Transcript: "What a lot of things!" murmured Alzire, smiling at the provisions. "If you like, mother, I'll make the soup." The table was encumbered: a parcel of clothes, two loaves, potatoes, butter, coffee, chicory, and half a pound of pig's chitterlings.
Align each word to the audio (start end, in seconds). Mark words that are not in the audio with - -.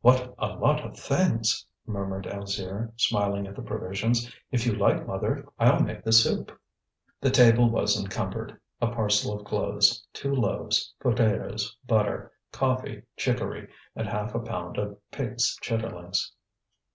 "What 0.00 0.34
a 0.38 0.54
lot 0.54 0.82
of 0.86 0.98
things!" 0.98 1.66
murmured 1.86 2.24
Alzire, 2.26 2.92
smiling 2.96 3.46
at 3.46 3.54
the 3.54 3.60
provisions. 3.62 4.34
"If 4.50 4.64
you 4.64 4.72
like, 4.72 5.06
mother, 5.06 5.46
I'll 5.58 5.80
make 5.82 6.02
the 6.02 6.12
soup." 6.12 6.50
The 7.20 7.28
table 7.30 7.68
was 7.68 8.00
encumbered: 8.02 8.58
a 8.80 8.86
parcel 8.86 9.38
of 9.38 9.44
clothes, 9.44 10.02
two 10.14 10.34
loaves, 10.34 10.94
potatoes, 10.98 11.76
butter, 11.86 12.32
coffee, 12.52 13.02
chicory, 13.18 13.68
and 13.94 14.08
half 14.08 14.34
a 14.34 14.40
pound 14.40 14.78
of 14.78 14.96
pig's 15.10 15.54
chitterlings. 15.62 16.32